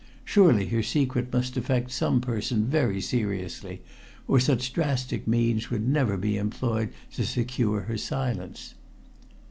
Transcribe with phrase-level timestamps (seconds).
[0.25, 3.83] Surely her secret must affect some person very seriously,
[4.27, 8.73] or such drastic means would never be employed to secure her silence.